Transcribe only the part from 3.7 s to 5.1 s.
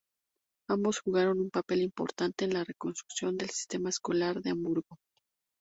escolar de Hamburgo.